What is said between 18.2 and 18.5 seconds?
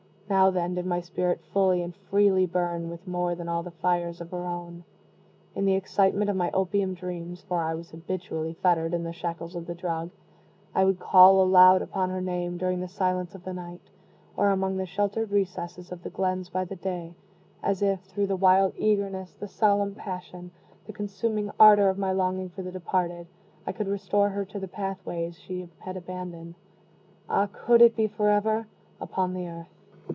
the